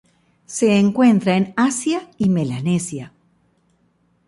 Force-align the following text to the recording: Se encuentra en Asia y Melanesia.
Se 0.47 0.79
encuentra 0.79 1.37
en 1.37 1.53
Asia 1.55 2.09
y 2.17 2.29
Melanesia. 2.29 3.13